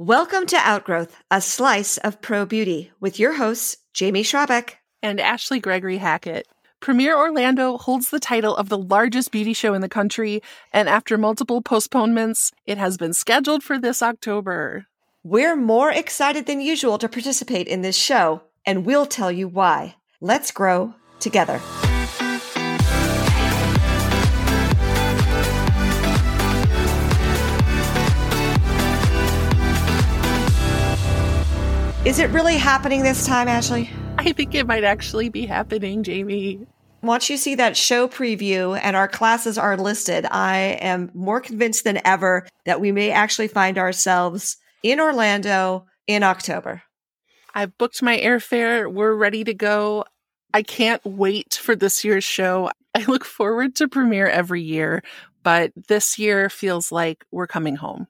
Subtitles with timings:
[0.00, 4.70] Welcome to Outgrowth, a slice of pro beauty with your hosts, Jamie Schrabeck
[5.04, 6.48] and Ashley Gregory Hackett.
[6.80, 11.16] Premiere Orlando holds the title of the largest beauty show in the country, and after
[11.16, 14.86] multiple postponements, it has been scheduled for this October.
[15.22, 19.94] We're more excited than usual to participate in this show, and we'll tell you why.
[20.20, 21.60] Let's grow together.
[32.04, 33.88] Is it really happening this time, Ashley?
[34.18, 36.66] I think it might actually be happening, Jamie.
[37.02, 41.84] Once you see that show preview and our classes are listed, I am more convinced
[41.84, 46.82] than ever that we may actually find ourselves in Orlando in October.
[47.54, 48.92] I've booked my airfare.
[48.92, 50.04] We're ready to go.
[50.52, 52.70] I can't wait for this year's show.
[52.94, 55.02] I look forward to premiere every year,
[55.42, 58.08] but this year feels like we're coming home.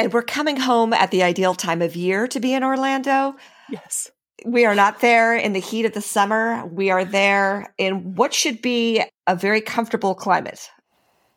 [0.00, 3.36] And we're coming home at the ideal time of year to be in Orlando.
[3.68, 4.10] Yes.
[4.46, 6.64] We are not there in the heat of the summer.
[6.64, 10.70] We are there in what should be a very comfortable climate.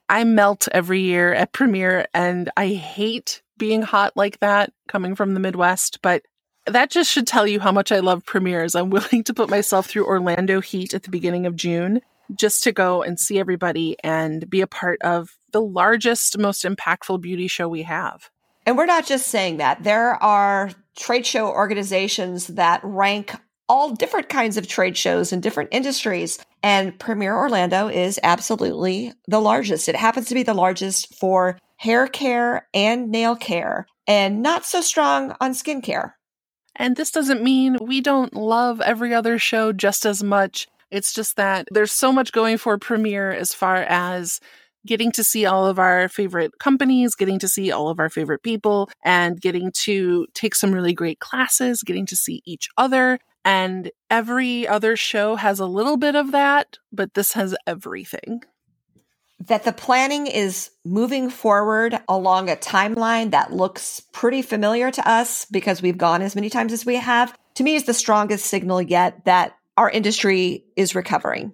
[0.07, 5.33] I melt every year at premiere and I hate being hot like that coming from
[5.33, 6.23] the Midwest, but
[6.65, 8.75] that just should tell you how much I love premieres.
[8.75, 11.99] I'm willing to put myself through Orlando heat at the beginning of June
[12.33, 17.19] just to go and see everybody and be a part of the largest, most impactful
[17.19, 18.29] beauty show we have.
[18.65, 19.83] And we're not just saying that.
[19.83, 23.35] There are trade show organizations that rank
[23.69, 26.39] all different kinds of trade shows in different industries.
[26.61, 29.89] And Premiere Orlando is absolutely the largest.
[29.89, 34.79] It happens to be the largest for hair care and nail care, and not so
[34.79, 36.13] strong on skincare.
[36.75, 40.67] And this doesn't mean we don't love every other show just as much.
[40.91, 44.39] It's just that there's so much going for Premiere as far as
[44.85, 48.43] getting to see all of our favorite companies, getting to see all of our favorite
[48.43, 53.19] people, and getting to take some really great classes, getting to see each other.
[53.45, 58.43] And every other show has a little bit of that, but this has everything.
[59.47, 65.45] That the planning is moving forward along a timeline that looks pretty familiar to us
[65.45, 68.81] because we've gone as many times as we have, to me is the strongest signal
[68.81, 71.53] yet that our industry is recovering.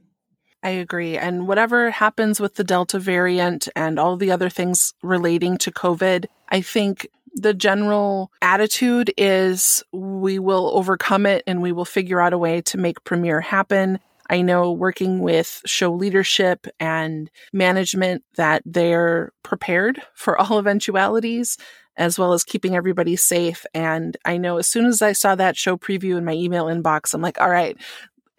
[0.62, 1.18] I agree.
[1.18, 6.26] And whatever happens with the Delta variant and all the other things relating to COVID,
[6.50, 12.34] I think the general attitude is we will overcome it and we will figure out
[12.34, 14.00] a way to make premiere happen.
[14.30, 21.58] I know working with show leadership and management that they're prepared for all eventualities
[22.00, 23.66] as well as keeping everybody safe.
[23.74, 27.14] And I know as soon as I saw that show preview in my email inbox,
[27.14, 27.78] I'm like, all right,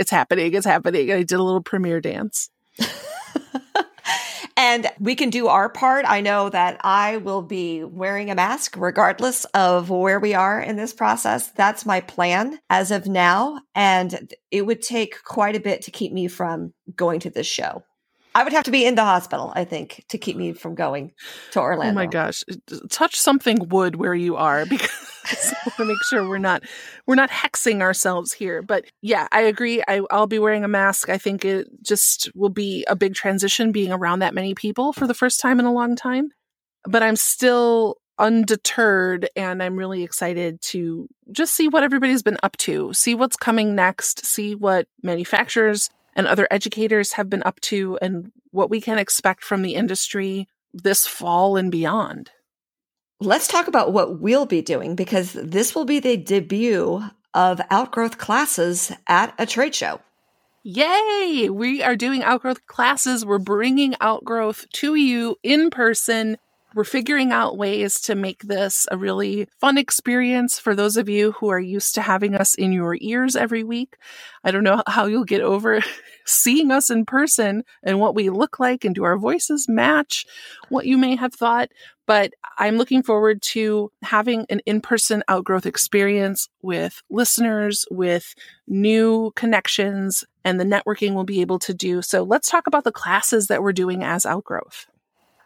[0.00, 1.12] it's happening, it's happening.
[1.12, 2.48] I did a little premiere dance.
[4.56, 6.06] and we can do our part.
[6.08, 10.76] I know that I will be wearing a mask regardless of where we are in
[10.76, 11.48] this process.
[11.48, 13.60] That's my plan as of now.
[13.74, 17.84] And it would take quite a bit to keep me from going to this show.
[18.34, 21.12] I would have to be in the hospital, I think, to keep me from going
[21.52, 21.90] to Orlando.
[21.90, 22.44] Oh my gosh.
[22.88, 26.62] Touch something wood where you are because I want to make sure we're not
[27.06, 28.62] we're not hexing ourselves here.
[28.62, 29.82] But yeah, I agree.
[29.88, 31.08] I, I'll be wearing a mask.
[31.08, 35.06] I think it just will be a big transition being around that many people for
[35.06, 36.30] the first time in a long time.
[36.84, 42.56] But I'm still undeterred and I'm really excited to just see what everybody's been up
[42.58, 47.98] to, see what's coming next, see what manufacturers and other educators have been up to
[48.02, 52.30] and what we can expect from the industry this fall and beyond.
[53.20, 57.02] Let's talk about what we'll be doing because this will be the debut
[57.34, 60.00] of outgrowth classes at a trade show.
[60.62, 61.48] Yay!
[61.50, 63.24] We are doing outgrowth classes.
[63.24, 66.36] We're bringing outgrowth to you in person
[66.74, 71.32] we're figuring out ways to make this a really fun experience for those of you
[71.32, 73.96] who are used to having us in your ears every week.
[74.44, 75.80] I don't know how you'll get over
[76.26, 80.26] seeing us in person and what we look like and do our voices match
[80.68, 81.70] what you may have thought.
[82.06, 88.34] But I'm looking forward to having an in person outgrowth experience with listeners, with
[88.66, 92.02] new connections, and the networking we'll be able to do.
[92.02, 94.86] So let's talk about the classes that we're doing as outgrowth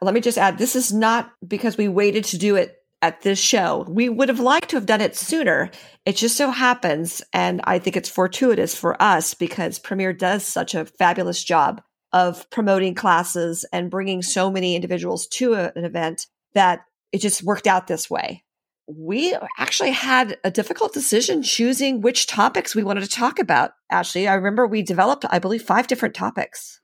[0.05, 3.39] let me just add this is not because we waited to do it at this
[3.39, 3.85] show.
[3.89, 5.71] We would have liked to have done it sooner.
[6.07, 10.75] It just so happens, and I think it's fortuitous for us because Premiere does such
[10.75, 16.27] a fabulous job of promoting classes and bringing so many individuals to a, an event
[16.55, 18.45] that it just worked out this way.
[18.87, 23.73] We actually had a difficult decision choosing which topics we wanted to talk about.
[23.91, 26.81] Ashley, I remember we developed, I believe, five different topics.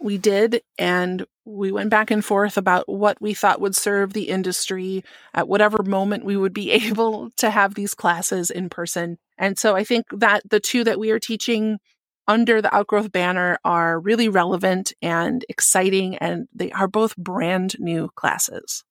[0.00, 0.62] We did.
[0.78, 5.04] And we went back and forth about what we thought would serve the industry
[5.34, 9.18] at whatever moment we would be able to have these classes in person.
[9.36, 11.78] And so I think that the two that we are teaching
[12.26, 18.10] under the Outgrowth banner are really relevant and exciting, and they are both brand new
[18.14, 18.84] classes.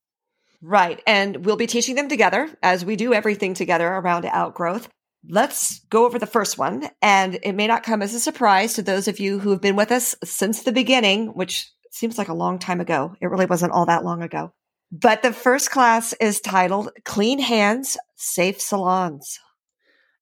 [0.59, 1.01] Right.
[1.05, 4.89] And we'll be teaching them together as we do everything together around Outgrowth.
[5.27, 6.89] Let's go over the first one.
[7.01, 9.75] And it may not come as a surprise to those of you who have been
[9.75, 13.15] with us since the beginning, which seems like a long time ago.
[13.21, 14.53] It really wasn't all that long ago.
[14.91, 19.39] But the first class is titled Clean Hands, Safe Salons.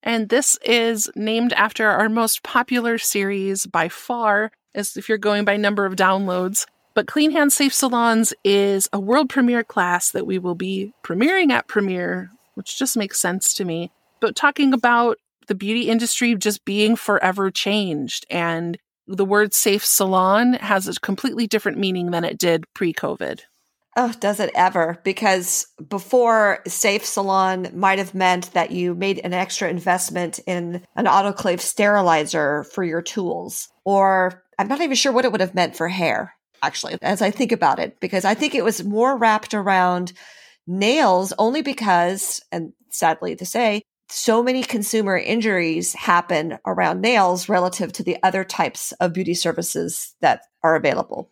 [0.01, 5.45] And this is named after our most popular series by far, as if you're going
[5.45, 6.65] by number of downloads.
[6.94, 11.51] But Clean Hands Safe Salons is a world premiere class that we will be premiering
[11.51, 13.91] at Premiere, which just makes sense to me.
[14.25, 18.75] But talking about the beauty industry just being forever changed and
[19.06, 23.42] the word safe salon has a completely different meaning than it did pre COVID.
[23.95, 25.00] Oh, does it ever?
[25.04, 31.06] Because before safe salon might have meant that you made an extra investment in an
[31.06, 33.69] autoclave sterilizer for your tools.
[33.83, 36.33] Or I'm not even sure what it would have meant for hair,
[36.63, 40.13] actually, as I think about it, because I think it was more wrapped around
[40.66, 47.91] nails only because, and sadly to say, so many consumer injuries happen around nails relative
[47.93, 51.29] to the other types of beauty services that are available.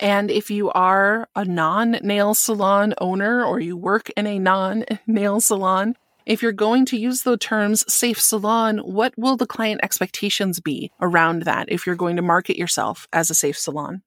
[0.00, 4.84] And if you are a non nail salon owner or you work in a non
[5.06, 5.94] nail salon,
[6.26, 10.90] if you're going to use the terms safe salon, what will the client expectations be
[11.00, 14.02] around that if you're going to market yourself as a safe salon?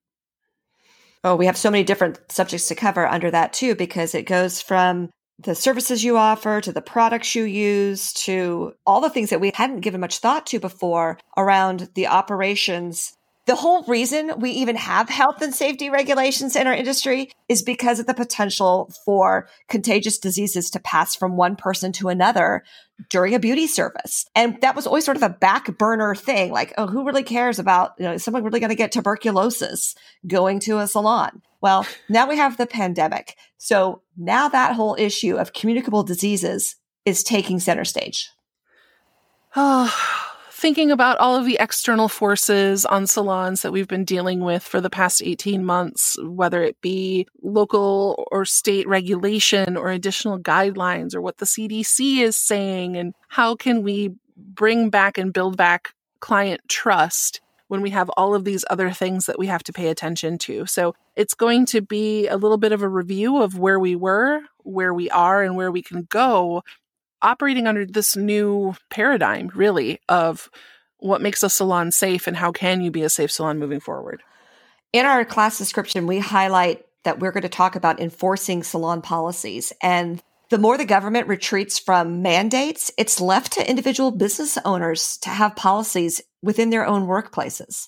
[1.23, 4.61] Oh, we have so many different subjects to cover under that too, because it goes
[4.61, 5.09] from
[5.39, 9.51] the services you offer to the products you use to all the things that we
[9.53, 13.17] hadn't given much thought to before around the operations
[13.47, 17.97] the whole reason we even have health and safety regulations in our industry is because
[17.97, 22.63] of the potential for contagious diseases to pass from one person to another
[23.09, 24.25] during a beauty service.
[24.35, 26.51] And that was always sort of a back burner thing.
[26.51, 29.95] Like, oh, who really cares about, you know, is someone really going to get tuberculosis
[30.27, 31.41] going to a salon?
[31.61, 33.35] Well, now we have the pandemic.
[33.57, 36.75] So now that whole issue of communicable diseases
[37.05, 38.29] is taking center stage.
[39.55, 39.93] Oh,
[40.51, 44.81] thinking about all of the external forces on salons that we've been dealing with for
[44.81, 51.21] the past 18 months, whether it be local or state regulation or additional guidelines or
[51.21, 56.61] what the CDC is saying, and how can we bring back and build back client
[56.67, 60.37] trust when we have all of these other things that we have to pay attention
[60.37, 60.65] to.
[60.65, 64.41] So it's going to be a little bit of a review of where we were,
[64.59, 66.63] where we are, and where we can go
[67.21, 70.49] operating under this new paradigm, really, of
[70.99, 74.21] what makes a salon safe and how can you be a safe salon moving forward.
[74.93, 79.73] In our class description, we highlight that we're going to talk about enforcing salon policies.
[79.81, 85.29] And the more the government retreats from mandates, it's left to individual business owners to
[85.29, 87.87] have policies within their own workplaces.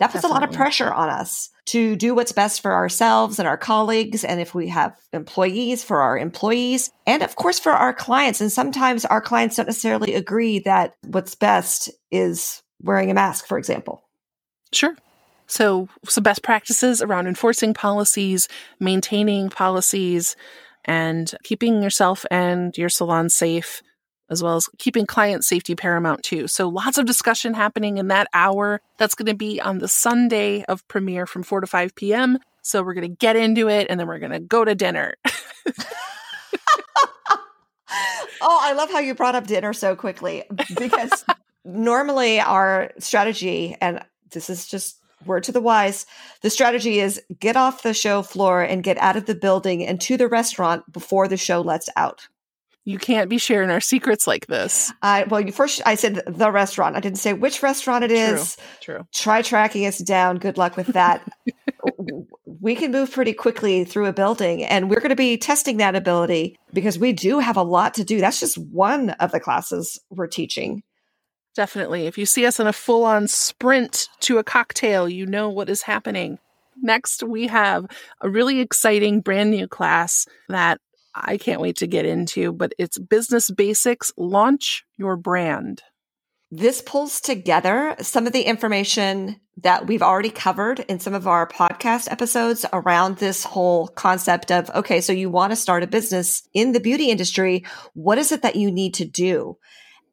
[0.00, 0.30] That puts Definitely.
[0.30, 4.24] a lot of pressure on us to do what's best for ourselves and our colleagues.
[4.24, 8.40] And if we have employees, for our employees, and of course for our clients.
[8.40, 13.58] And sometimes our clients don't necessarily agree that what's best is wearing a mask, for
[13.58, 14.02] example.
[14.72, 14.96] Sure.
[15.46, 18.48] So, some best practices around enforcing policies,
[18.78, 20.34] maintaining policies,
[20.84, 23.82] and keeping yourself and your salon safe
[24.30, 26.46] as well as keeping client safety paramount too.
[26.46, 28.80] So lots of discussion happening in that hour.
[28.96, 32.38] That's going to be on the Sunday of premiere from 4 to 5 p.m.
[32.62, 35.14] So we're going to get into it and then we're going to go to dinner.
[38.40, 40.44] oh, I love how you brought up dinner so quickly
[40.78, 41.24] because
[41.64, 46.06] normally our strategy, and this is just word to the wise,
[46.42, 50.00] the strategy is get off the show floor and get out of the building and
[50.02, 52.28] to the restaurant before the show lets out.
[52.84, 54.90] You can't be sharing our secrets like this.
[55.02, 56.96] I well, first I said the restaurant.
[56.96, 58.56] I didn't say which restaurant it is.
[58.80, 58.96] True.
[58.96, 59.06] True.
[59.12, 60.38] Try tracking us down.
[60.38, 61.30] Good luck with that.
[62.60, 65.94] we can move pretty quickly through a building, and we're going to be testing that
[65.94, 68.18] ability because we do have a lot to do.
[68.18, 70.82] That's just one of the classes we're teaching.
[71.54, 72.06] Definitely.
[72.06, 75.68] If you see us in a full on sprint to a cocktail, you know what
[75.68, 76.38] is happening.
[76.80, 77.86] Next, we have
[78.20, 80.80] a really exciting brand new class that
[81.14, 85.82] I can't wait to get into, but it's Business Basics Launch Your Brand.
[86.52, 91.46] This pulls together some of the information that we've already covered in some of our
[91.46, 96.48] podcast episodes around this whole concept of, okay, so you want to start a business
[96.54, 97.64] in the beauty industry.
[97.94, 99.58] What is it that you need to do?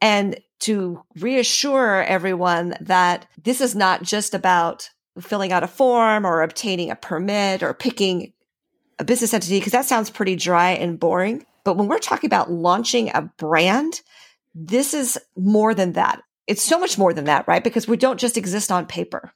[0.02, 6.42] And to reassure everyone that this is not just about filling out a form or
[6.42, 8.34] obtaining a permit or picking
[9.00, 11.46] a business entity because that sounds pretty dry and boring.
[11.64, 14.02] But when we're talking about launching a brand,
[14.56, 16.22] this is more than that.
[16.48, 17.64] It's so much more than that, right?
[17.64, 19.34] Because we don't just exist on paper.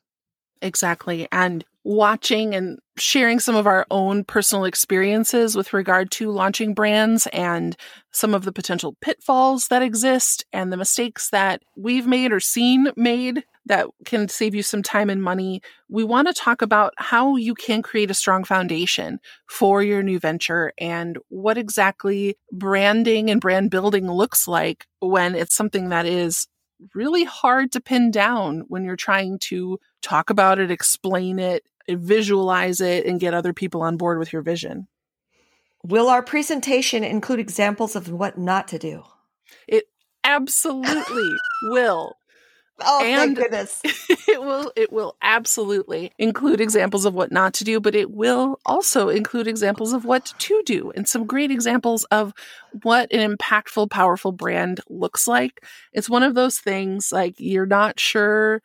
[0.62, 1.28] Exactly.
[1.32, 7.28] And watching and sharing some of our own personal experiences with regard to launching brands
[7.28, 7.76] and
[8.12, 12.92] some of the potential pitfalls that exist and the mistakes that we've made or seen
[12.96, 15.62] made that can save you some time and money.
[15.90, 20.20] We want to talk about how you can create a strong foundation for your new
[20.20, 26.48] venture and what exactly branding and brand building looks like when it's something that is
[26.96, 32.82] really hard to pin down when you're trying to talk about it, explain it, visualize
[32.82, 34.88] it, and get other people on board with your vision.
[35.84, 39.04] Will our presentation include examples of what not to do?
[39.68, 39.86] It
[40.24, 41.32] absolutely
[41.64, 42.16] will.
[42.84, 43.82] Oh, and thank goodness.
[44.28, 48.60] it will it will absolutely include examples of what not to do, but it will
[48.66, 52.34] also include examples of what to do and some great examples of
[52.84, 55.64] what an impactful, powerful brand looks like.
[55.94, 58.62] It's one of those things like you're not sure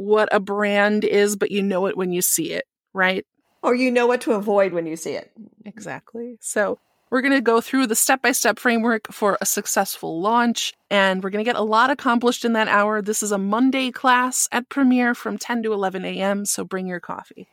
[0.00, 2.64] what a brand is, but you know it when you see it,
[2.94, 3.26] right?
[3.62, 5.30] Or you know what to avoid when you see it.
[5.66, 6.38] Exactly.
[6.40, 6.78] So
[7.10, 11.22] we're going to go through the step by step framework for a successful launch, and
[11.22, 13.02] we're going to get a lot accomplished in that hour.
[13.02, 17.00] This is a Monday class at Premiere from 10 to 11 a.m., so bring your
[17.00, 17.48] coffee.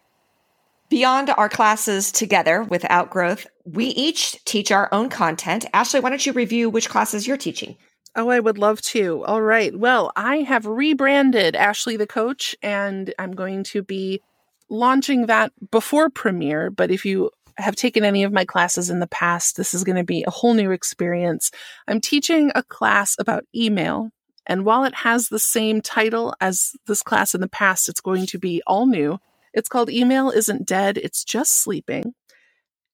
[0.90, 5.66] Beyond our classes together with Outgrowth, we each teach our own content.
[5.74, 7.76] Ashley, why don't you review which classes you're teaching?
[8.18, 9.24] Oh, I would love to.
[9.26, 9.78] All right.
[9.78, 14.22] Well, I have rebranded Ashley the Coach, and I'm going to be
[14.70, 16.72] launching that before premiere.
[16.72, 19.98] But if you have taken any of my classes in the past, this is going
[19.98, 21.52] to be a whole new experience.
[21.88, 24.10] I'm teaching a class about email.
[24.48, 28.26] And while it has the same title as this class in the past, it's going
[28.28, 29.20] to be all new.
[29.54, 32.16] It's called Email Isn't Dead, It's Just Sleeping.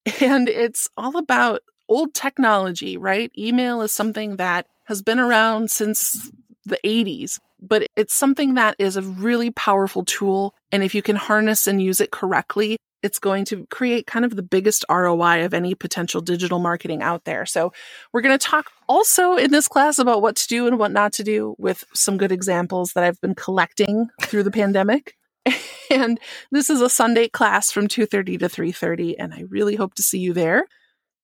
[0.20, 3.32] And it's all about old technology, right?
[3.38, 6.32] Email is something that has been around since
[6.66, 10.56] the 80s, but it's something that is a really powerful tool.
[10.72, 14.36] And if you can harness and use it correctly, it's going to create kind of
[14.36, 17.46] the biggest ROI of any potential digital marketing out there.
[17.46, 17.74] So,
[18.14, 21.12] we're going to talk also in this class about what to do and what not
[21.14, 25.16] to do with some good examples that I've been collecting through the pandemic.
[25.92, 26.20] And
[26.52, 30.18] this is a Sunday class from 2:30 to 3:30 and I really hope to see
[30.18, 30.66] you there.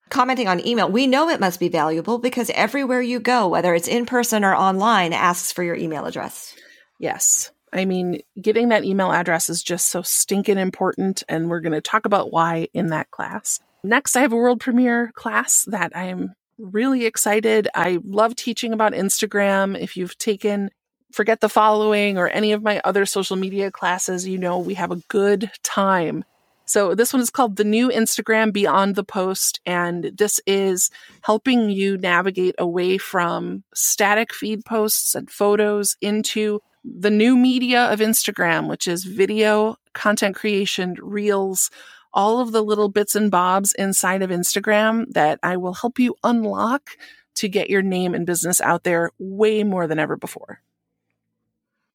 [0.10, 3.88] Commenting on email, we know it must be valuable because everywhere you go, whether it's
[3.88, 6.56] in person or online, asks for your email address.
[6.98, 7.51] Yes.
[7.72, 11.82] I mean, getting that email address is just so stinking important, and we're going to
[11.82, 13.60] talk about why in that class.
[13.84, 17.68] Next, I have a world premiere class that I'm really excited.
[17.75, 19.80] I love teaching about Instagram.
[19.80, 20.72] If you've taken
[21.12, 24.92] Forget the Following or any of my other social media classes, you know we have
[24.92, 26.25] a good time.
[26.70, 31.72] So, this one is called The New Instagram Beyond the Post, and this is helping
[31.72, 38.70] you navigate away from static feed posts and photos into the new media of Instagram,
[38.70, 41.72] which is video, content creation, reels,
[42.14, 46.14] all of the little bits and bobs inside of Instagram that I will help you
[46.24, 46.92] unlock
[47.34, 50.62] to get your name and business out there way more than ever before.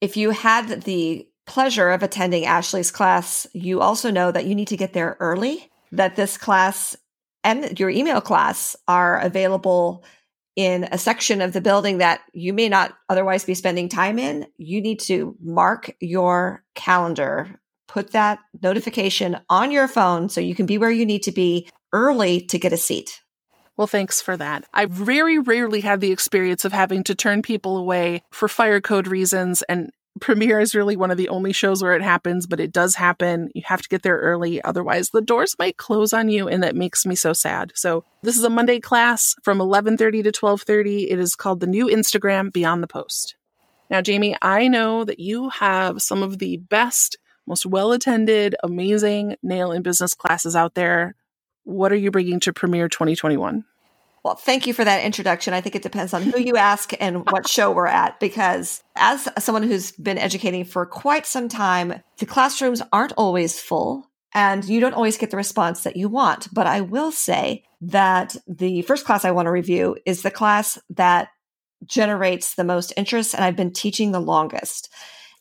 [0.00, 4.68] If you had the pleasure of attending Ashley's class, you also know that you need
[4.68, 6.96] to get there early, that this class
[7.42, 10.04] and your email class are available
[10.56, 14.46] in a section of the building that you may not otherwise be spending time in,
[14.56, 20.66] you need to mark your calendar, put that notification on your phone so you can
[20.66, 23.20] be where you need to be early to get a seat.
[23.76, 24.64] Well, thanks for that.
[24.72, 29.08] I very rarely had the experience of having to turn people away for fire code
[29.08, 29.90] reasons and
[30.20, 33.50] Premiere is really one of the only shows where it happens, but it does happen.
[33.54, 34.62] You have to get there early.
[34.62, 37.72] Otherwise, the doors might close on you, and that makes me so sad.
[37.74, 41.10] So this is a Monday class from 1130 to 1230.
[41.10, 43.34] It is called the new Instagram Beyond the Post.
[43.90, 49.36] Now, Jamie, I know that you have some of the best, most well attended, amazing
[49.42, 51.16] nail and business classes out there.
[51.64, 53.64] What are you bringing to Premiere 2021?
[54.24, 55.52] Well, thank you for that introduction.
[55.52, 59.28] I think it depends on who you ask and what show we're at, because as
[59.38, 64.80] someone who's been educating for quite some time, the classrooms aren't always full and you
[64.80, 66.48] don't always get the response that you want.
[66.54, 70.78] But I will say that the first class I want to review is the class
[70.90, 71.28] that
[71.84, 74.90] generates the most interest and I've been teaching the longest.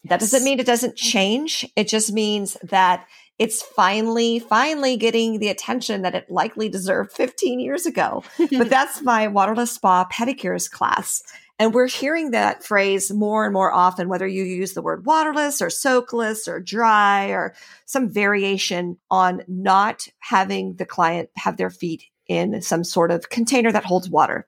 [0.04, 1.66] That doesn't mean it doesn't change.
[1.78, 3.08] It just means that
[3.40, 8.24] it's finally, finally getting the attention that it likely deserved 15 years ago.
[8.52, 11.24] but that's my waterless spa pedicures class.
[11.60, 15.62] And we're hearing that phrase more and more often, whether you use the word waterless
[15.62, 17.54] or soakless or dry or
[17.86, 23.72] some variation on not having the client have their feet in some sort of container
[23.72, 24.48] that holds water.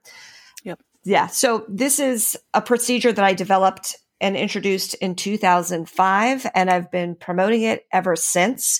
[0.63, 0.81] Yep.
[1.03, 1.27] Yeah.
[1.27, 7.13] So this is a procedure that I developed and introduced in 2005, and I've been
[7.13, 8.79] promoting it ever since.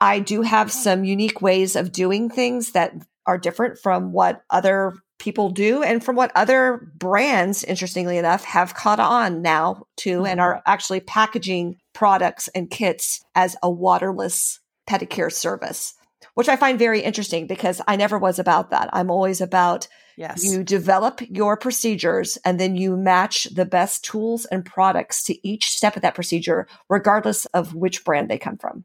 [0.00, 2.94] I do have some unique ways of doing things that
[3.26, 8.72] are different from what other people do and from what other brands, interestingly enough, have
[8.72, 14.60] caught on now to oh, and are actually packaging products and kits as a waterless
[14.88, 15.92] pedicure service,
[16.32, 18.88] which I find very interesting because I never was about that.
[18.94, 20.44] I'm always about Yes.
[20.44, 25.70] you develop your procedures and then you match the best tools and products to each
[25.70, 28.84] step of that procedure, regardless of which brand they come from.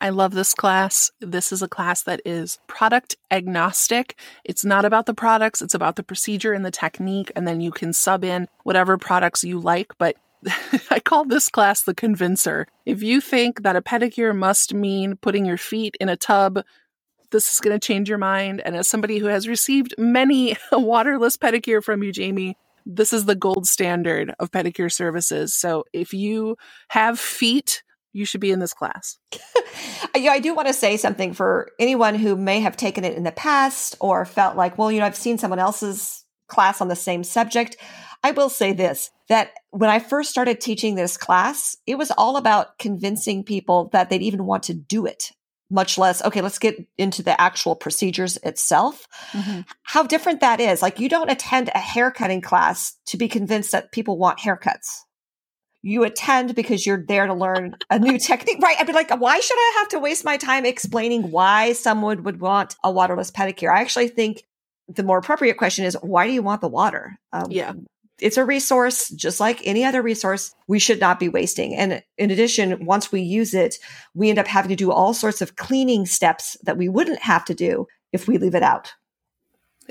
[0.00, 1.10] I love this class.
[1.20, 4.18] This is a class that is product agnostic.
[4.44, 7.30] It's not about the products, it's about the procedure and the technique.
[7.36, 9.92] And then you can sub in whatever products you like.
[9.98, 10.16] But
[10.90, 12.66] I call this class the convincer.
[12.86, 16.64] If you think that a pedicure must mean putting your feet in a tub,
[17.30, 18.60] this is going to change your mind.
[18.64, 22.56] And as somebody who has received many waterless pedicure from you, Jamie,
[22.86, 25.54] this is the gold standard of pedicure services.
[25.54, 26.56] So if you
[26.88, 27.82] have feet,
[28.12, 29.18] you should be in this class.
[30.16, 33.22] yeah, I do want to say something for anyone who may have taken it in
[33.22, 36.96] the past or felt like, well, you know, I've seen someone else's class on the
[36.96, 37.76] same subject.
[38.22, 42.36] I will say this that when I first started teaching this class, it was all
[42.36, 45.30] about convincing people that they'd even want to do it
[45.70, 49.06] much less okay let's get into the actual procedures itself.
[49.32, 49.60] Mm-hmm.
[49.82, 50.82] how different that is.
[50.82, 55.00] Like you don't attend a haircutting class to be convinced that people want haircuts.
[55.82, 58.60] You attend because you're there to learn a new technique.
[58.60, 62.22] Right i'd be like why should i have to waste my time explaining why someone
[62.24, 63.72] would want a waterless pedicure?
[63.72, 64.44] I actually think
[64.88, 67.18] the more appropriate question is why do you want the water?
[67.32, 67.72] Um, yeah
[68.22, 71.74] it's a resource just like any other resource we should not be wasting.
[71.74, 73.76] And in addition, once we use it,
[74.14, 77.44] we end up having to do all sorts of cleaning steps that we wouldn't have
[77.46, 78.94] to do if we leave it out.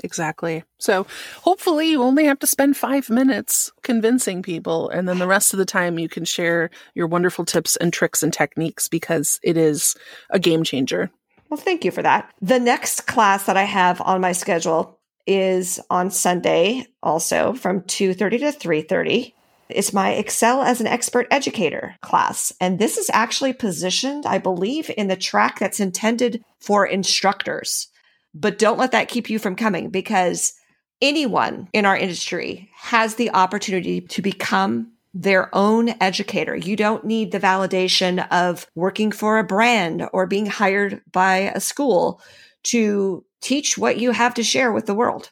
[0.02, 0.64] Exactly.
[0.78, 1.06] So
[1.42, 5.58] hopefully you only have to spend five minutes convincing people, and then the rest of
[5.58, 9.94] the time you can share your wonderful tips and tricks and techniques because it is
[10.30, 11.10] a game changer.
[11.50, 12.32] Well, thank you for that.
[12.40, 18.38] The next class that I have on my schedule is on Sunday also from 2:30
[18.38, 19.34] to 3:30.
[19.68, 22.52] It's my Excel as an expert educator class.
[22.60, 27.88] And this is actually positioned, I believe, in the track that's intended for instructors.
[28.34, 30.54] But don't let that keep you from coming because
[31.00, 36.54] anyone in our industry has the opportunity to become their own educator.
[36.54, 41.60] You don't need the validation of working for a brand or being hired by a
[41.60, 42.20] school
[42.64, 45.30] to teach what you have to share with the world.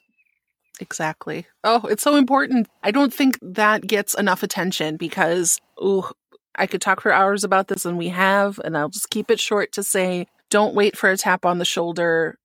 [0.81, 1.47] Exactly.
[1.65, 2.69] Oh, it's so important.
[2.83, 6.13] I don't think that gets enough attention because, oh,
[6.55, 9.41] I could talk for hours about this and we have, and I'll just keep it
[9.41, 12.39] short to say don't wait for a tap on the shoulder.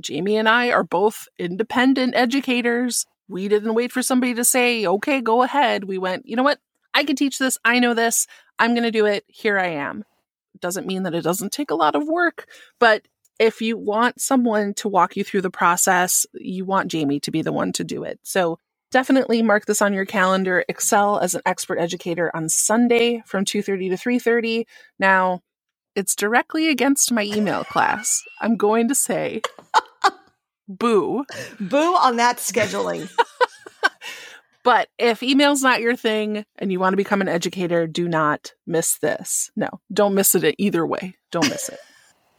[0.00, 3.06] Jamie and I are both independent educators.
[3.28, 5.84] We didn't wait for somebody to say, okay, go ahead.
[5.84, 6.58] We went, you know what?
[6.94, 7.58] I can teach this.
[7.64, 8.26] I know this.
[8.58, 9.24] I'm going to do it.
[9.26, 10.04] Here I am.
[10.60, 12.46] Doesn't mean that it doesn't take a lot of work,
[12.78, 13.06] but
[13.40, 17.40] if you want someone to walk you through the process, you want Jamie to be
[17.40, 18.20] the one to do it.
[18.22, 18.58] So
[18.90, 20.62] definitely mark this on your calendar.
[20.68, 24.66] Excel as an expert educator on Sunday from 2:30 to 3:30.
[24.98, 25.40] Now,
[25.96, 28.22] it's directly against my email class.
[28.42, 29.40] I'm going to say
[30.68, 31.24] boo.
[31.58, 33.10] Boo on that scheduling.
[34.64, 38.52] but if email's not your thing and you want to become an educator, do not
[38.66, 39.50] miss this.
[39.56, 41.16] No, don't miss it either way.
[41.32, 41.78] Don't miss it.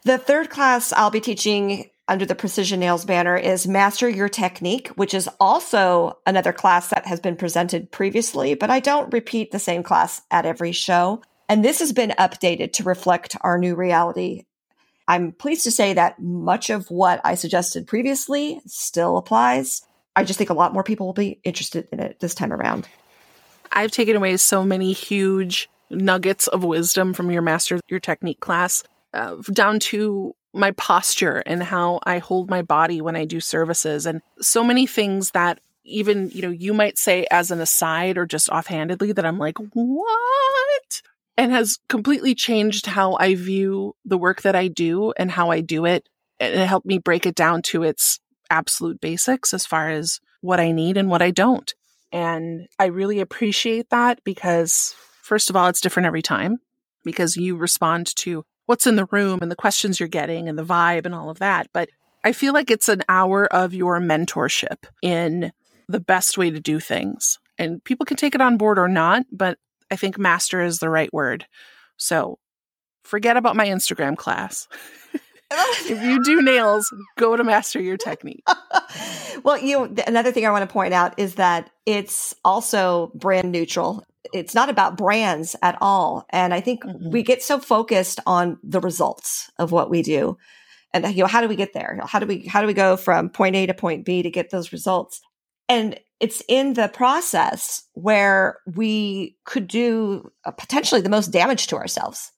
[0.04, 4.88] The third class I'll be teaching under the Precision Nails banner is Master Your Technique,
[4.88, 9.60] which is also another class that has been presented previously, but I don't repeat the
[9.60, 11.22] same class at every show.
[11.48, 14.44] And this has been updated to reflect our new reality.
[15.06, 19.82] I'm pleased to say that much of what I suggested previously still applies.
[20.16, 22.88] I just think a lot more people will be interested in it this time around.
[23.70, 28.82] I've taken away so many huge nuggets of wisdom from your Master Your Technique class
[29.14, 34.06] uh, down to my posture and how I hold my body when I do services
[34.06, 38.26] and so many things that even, you know, you might say as an aside or
[38.26, 41.02] just offhandedly that I'm like, what?
[41.36, 45.60] And has completely changed how I view the work that I do and how I
[45.60, 46.08] do it.
[46.38, 48.20] And it helped me break it down to its
[48.50, 51.72] absolute basics as far as what I need and what I don't.
[52.12, 56.58] And I really appreciate that because, first of all, it's different every time
[57.04, 60.64] because you respond to what's in the room and the questions you're getting and the
[60.64, 61.68] vibe and all of that.
[61.72, 61.88] But
[62.24, 65.52] I feel like it's an hour of your mentorship in
[65.88, 67.38] the best way to do things.
[67.58, 69.58] And people can take it on board or not, but
[69.90, 71.46] I think master is the right word.
[71.96, 72.38] So
[73.04, 74.68] forget about my Instagram class.
[75.50, 78.44] if you do nails, go to master your technique.
[79.44, 84.04] well, you another thing I want to point out is that it's also brand neutral.
[84.32, 86.26] It's not about brands at all.
[86.30, 87.10] And I think mm-hmm.
[87.10, 90.38] we get so focused on the results of what we do.
[90.94, 91.98] And you know, how do we get there?
[92.04, 94.50] How do we how do we go from point A to point B to get
[94.50, 95.20] those results?
[95.68, 101.76] And it's in the process where we could do uh, potentially the most damage to
[101.76, 102.30] ourselves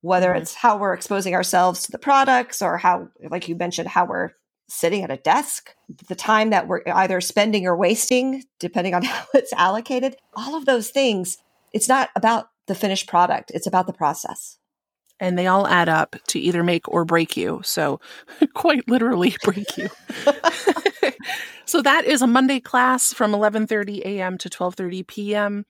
[0.00, 0.42] whether mm-hmm.
[0.42, 4.30] it's how we're exposing ourselves to the products or how, like you mentioned, how we're
[4.68, 5.74] sitting at a desk,
[6.08, 10.66] the time that we're either spending or wasting, depending on how it's allocated, all of
[10.66, 11.38] those things,
[11.72, 14.58] it's not about the finished product, it's about the process.
[15.20, 17.60] And they all add up to either make or break you.
[17.64, 18.00] So,
[18.54, 19.88] quite literally, break you.
[21.64, 24.38] so that is a Monday class from 11:30 a.m.
[24.38, 25.64] to 12:30 p.m.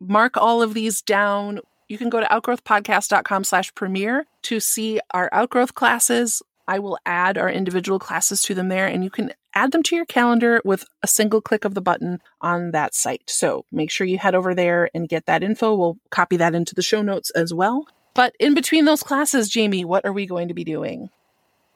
[0.00, 1.60] Mark all of these down
[1.90, 6.40] you can go to outgrowthpodcast.com slash premiere to see our outgrowth classes.
[6.70, 9.96] I will add our individual classes to them there, and you can add them to
[9.96, 13.24] your calendar with a single click of the button on that site.
[13.26, 15.74] So make sure you head over there and get that info.
[15.74, 17.88] We'll copy that into the show notes as well.
[18.14, 21.10] But in between those classes, Jamie, what are we going to be doing?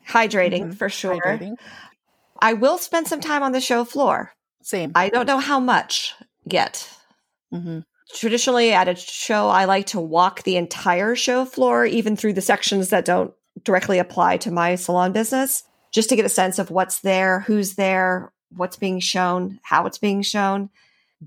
[0.09, 0.73] Hydrating mm-hmm.
[0.75, 1.21] for sure.
[1.21, 1.57] Hydrating.
[2.39, 4.31] I will spend some time on the show floor.
[4.63, 4.93] Same.
[4.95, 6.89] I don't know how much yet.
[7.53, 7.81] Mm-hmm
[8.13, 12.41] traditionally at a show, I like to walk the entire show floor, even through the
[12.41, 15.63] sections that don't directly apply to my salon business,
[15.93, 19.99] just to get a sense of what's there, who's there, what's being shown, how it's
[19.99, 20.71] being shown.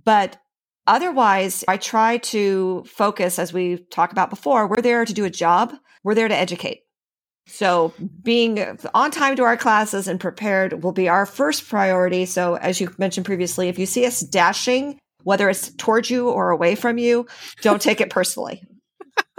[0.06, 0.38] But
[0.86, 5.30] otherwise, I try to focus, as we talked about before, we're there to do a
[5.30, 6.82] job, we're there to educate.
[7.50, 12.26] So being on time to our classes and prepared will be our first priority.
[12.26, 16.52] So as you mentioned previously, if you see us dashing whether it's towards you or
[16.52, 17.28] away from you,
[17.62, 18.64] don't take it personally.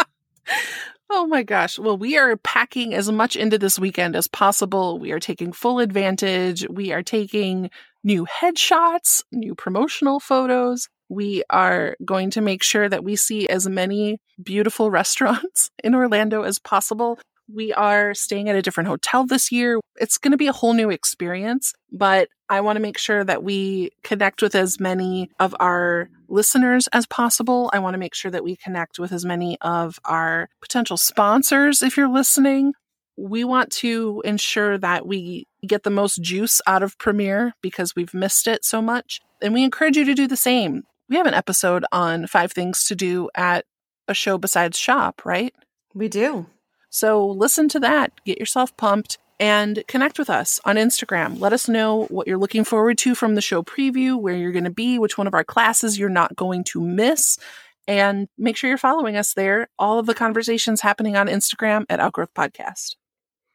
[1.11, 1.79] Oh my gosh.
[1.79, 4.99] Well, we are packing as much into this weekend as possible.
[4.99, 6.66] We are taking full advantage.
[6.68, 7.71] We are taking
[8.05, 10.88] new headshots, new promotional photos.
[11.09, 16.42] We are going to make sure that we see as many beautiful restaurants in Orlando
[16.42, 17.18] as possible.
[17.51, 19.81] We are staying at a different hotel this year.
[19.97, 23.42] It's going to be a whole new experience, but I want to make sure that
[23.42, 27.70] we connect with as many of our listeners as possible.
[27.72, 31.82] I want to make sure that we connect with as many of our potential sponsors
[31.82, 32.72] if you're listening.
[33.16, 38.14] We want to ensure that we get the most juice out of Premiere because we've
[38.14, 39.20] missed it so much.
[39.42, 40.84] And we encourage you to do the same.
[41.08, 43.64] We have an episode on five things to do at
[44.06, 45.54] a show besides shop, right?
[45.94, 46.46] We do.
[46.90, 51.40] So listen to that, get yourself pumped, and connect with us on Instagram.
[51.40, 54.64] Let us know what you're looking forward to from the show preview, where you're going
[54.64, 57.38] to be, which one of our classes you're not going to miss.
[57.87, 59.68] And make sure you're following us there.
[59.79, 62.96] All of the conversations happening on Instagram at Outgrowth Podcast.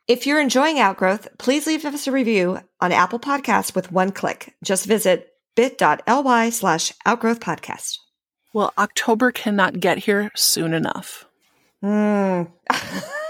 [0.07, 4.53] If you're enjoying Outgrowth, please leave us a review on Apple Podcasts with one click.
[4.63, 7.99] Just visit bit.ly slash outgrowth podcast.
[8.53, 11.25] Well, October cannot get here soon enough.
[11.83, 12.51] Mm.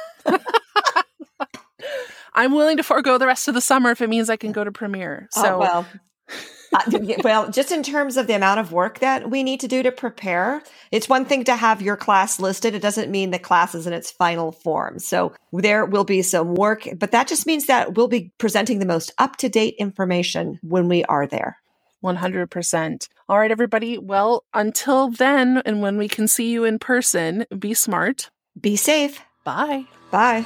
[2.35, 4.63] I'm willing to forego the rest of the summer if it means I can go
[4.63, 5.29] to premiere.
[5.35, 5.87] Oh, so oh, well.
[6.73, 9.83] uh, well, just in terms of the amount of work that we need to do
[9.83, 12.73] to prepare, it's one thing to have your class listed.
[12.73, 14.99] It doesn't mean the class is in its final form.
[14.99, 18.85] So there will be some work, but that just means that we'll be presenting the
[18.85, 21.57] most up to date information when we are there.
[22.03, 23.07] 100%.
[23.29, 23.97] All right, everybody.
[23.97, 29.21] Well, until then, and when we can see you in person, be smart, be safe.
[29.45, 29.85] Bye.
[30.11, 30.45] Bye.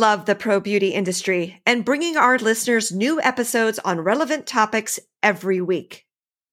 [0.00, 5.60] Love the pro beauty industry and bringing our listeners new episodes on relevant topics every
[5.60, 6.06] week.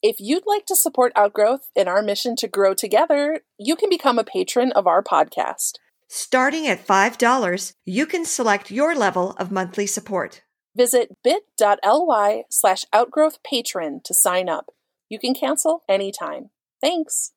[0.03, 4.19] If you'd like to support Outgrowth in our mission to grow together, you can become
[4.19, 5.79] a patron of our podcast.
[6.07, 10.43] Starting at $5, you can select your level of monthly support.
[10.75, 14.67] Visit bit.ly slash outgrowth patron to sign up.
[15.09, 16.51] You can cancel anytime.
[16.79, 17.31] Thanks.